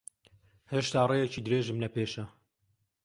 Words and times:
هێشتا 0.71 1.01
ڕێیەکی 1.09 1.43
درێژم 1.45 1.77
لەپێشە. 1.83 2.25